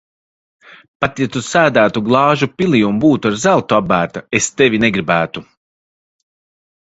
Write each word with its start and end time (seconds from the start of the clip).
Pat 1.03 1.19
ja 1.23 1.25
Tu 1.35 1.43
sēdētu 1.47 2.01
glāžu 2.07 2.49
pilī 2.61 2.81
un 2.87 2.97
būtu 3.03 3.29
ar 3.33 3.37
zeltu 3.43 3.77
apbērta, 3.81 4.25
es 4.41 4.49
tevi 4.63 4.81
negribētu. 4.87 5.45